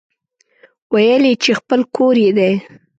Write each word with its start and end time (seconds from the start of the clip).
ويل 0.93 1.23
يې 1.29 1.33
چې 1.43 1.51
خپل 1.59 1.79
کور 1.95 2.15
يې 2.23 2.31
دی. 2.37 2.51